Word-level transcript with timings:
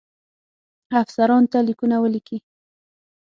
افسرانو 1.01 1.49
ته 1.51 1.59
لیکونه 1.67 1.95
ولیکي. 1.99 2.37